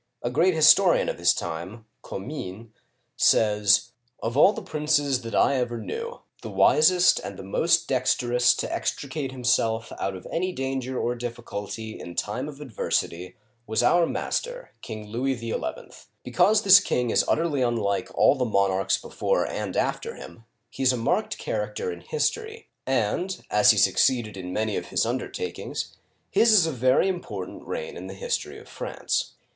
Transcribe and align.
A 0.23 0.31
great 0.31 0.55
historian 0.55 1.09
of 1.09 1.19
his 1.19 1.31
time 1.31 1.85
(Comines) 2.01 2.69
says:" 3.17 3.91
Of 4.23 4.35
all 4.35 4.51
the 4.51 4.63
princes 4.63 5.21
that 5.21 5.35
I 5.35 5.57
ever 5.57 5.77
knew, 5.77 6.21
the 6.41 6.49
wisest 6.49 7.19
and 7.19 7.37
the 7.37 7.43
most 7.43 7.87
dexterous 7.87 8.55
to 8.55 8.73
extricate 8.73 9.31
himself 9.31 9.93
out 9.99 10.15
of 10.15 10.25
any 10.31 10.53
danger 10.53 10.97
or 10.99 11.13
difficulty 11.13 11.99
in 11.99 12.15
time 12.15 12.49
of 12.49 12.59
adversity 12.59 13.35
was 13.67 13.83
our 13.83 14.07
master, 14.07 14.71
King 14.81 15.05
Louis 15.05 15.35
XL" 15.37 15.63
Because 16.23 16.63
this 16.63 16.79
king 16.79 17.11
is 17.11 17.23
utterly 17.27 17.61
unlike 17.61 18.09
all 18.15 18.33
the 18.33 18.43
monarchs 18.43 18.97
before 18.99 19.45
and 19.47 19.77
after 19.77 20.15
him, 20.15 20.45
he 20.71 20.81
is 20.81 20.91
a 20.91 20.97
marked 20.97 21.37
char 21.37 21.67
acter 21.69 21.93
in 21.93 22.01
history, 22.01 22.69
and, 22.87 23.43
as 23.51 23.69
he 23.69 23.77
succeeded 23.77 24.35
in 24.35 24.51
many 24.51 24.75
of 24.77 24.87
his 24.87 25.05
undertakings, 25.05 25.95
his 26.31 26.51
is 26.53 26.65
a 26.65 26.71
very 26.71 27.07
important 27.07 27.67
reign 27.67 27.95
in 27.95 28.07
the 28.07 28.15
history 28.15 28.57
of 28.57 28.67
France. 28.67 29.33